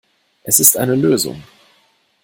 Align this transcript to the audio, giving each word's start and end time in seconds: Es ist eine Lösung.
Es 0.41 0.59
ist 0.59 0.77
eine 0.77 0.95
Lösung. 0.95 1.43